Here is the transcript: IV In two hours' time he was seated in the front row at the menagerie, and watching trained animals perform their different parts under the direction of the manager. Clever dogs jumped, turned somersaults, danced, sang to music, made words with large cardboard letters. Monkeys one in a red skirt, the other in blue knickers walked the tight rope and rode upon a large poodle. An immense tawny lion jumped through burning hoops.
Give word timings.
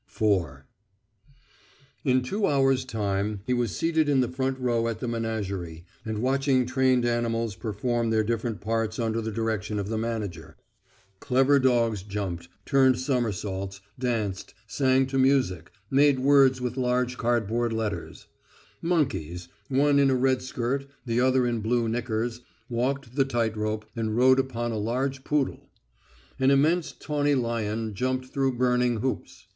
IV 0.11 0.63
In 2.03 2.23
two 2.23 2.47
hours' 2.47 2.85
time 2.85 3.41
he 3.45 3.53
was 3.53 3.75
seated 3.77 4.09
in 4.09 4.19
the 4.21 4.27
front 4.31 4.57
row 4.57 4.87
at 4.87 4.99
the 4.99 5.07
menagerie, 5.07 5.85
and 6.03 6.23
watching 6.23 6.65
trained 6.65 7.05
animals 7.05 7.53
perform 7.53 8.09
their 8.09 8.23
different 8.23 8.61
parts 8.61 8.97
under 8.97 9.21
the 9.21 9.29
direction 9.31 9.77
of 9.77 9.89
the 9.89 9.99
manager. 9.99 10.57
Clever 11.19 11.59
dogs 11.59 12.01
jumped, 12.01 12.47
turned 12.65 12.97
somersaults, 12.99 13.79
danced, 13.99 14.55
sang 14.65 15.05
to 15.05 15.19
music, 15.19 15.69
made 15.91 16.17
words 16.17 16.59
with 16.59 16.77
large 16.77 17.15
cardboard 17.15 17.71
letters. 17.71 18.25
Monkeys 18.81 19.49
one 19.69 19.99
in 19.99 20.09
a 20.09 20.15
red 20.15 20.41
skirt, 20.41 20.87
the 21.05 21.21
other 21.21 21.45
in 21.45 21.59
blue 21.59 21.87
knickers 21.87 22.41
walked 22.71 23.13
the 23.15 23.23
tight 23.23 23.55
rope 23.55 23.85
and 23.95 24.17
rode 24.17 24.39
upon 24.39 24.71
a 24.71 24.79
large 24.79 25.23
poodle. 25.23 25.69
An 26.39 26.49
immense 26.49 26.91
tawny 26.91 27.35
lion 27.35 27.93
jumped 27.93 28.25
through 28.33 28.53
burning 28.53 28.97
hoops. 29.01 29.45